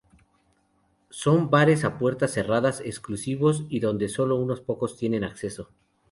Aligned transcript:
Son 1.11 1.51
bares 1.51 1.83
a 1.85 1.99
puertas 1.99 2.31
cerradas, 2.31 2.81
exclusivos 2.83 3.67
y 3.69 3.81
dónde 3.81 4.09
sólo 4.09 4.35
unos 4.37 4.59
pocos 4.59 4.97
tienen 4.97 5.23
acceso. 5.23 5.69